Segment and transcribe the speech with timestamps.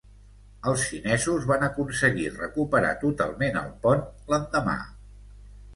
[0.69, 4.79] Els xinesos van aconseguir recuperar totalment el pont l'endemà.